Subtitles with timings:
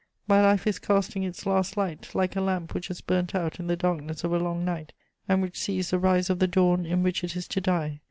[0.27, 3.67] My life is casting its last light, like a lamp which has burnt out in
[3.67, 4.93] the darkness of a long night,
[5.29, 7.99] and which sees the rise of the dawn in which it is to die.